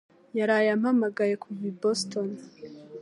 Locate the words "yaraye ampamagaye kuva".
0.39-1.63